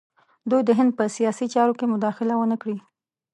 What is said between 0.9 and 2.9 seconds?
په سیاسي چارو کې مداخله ونه کړي.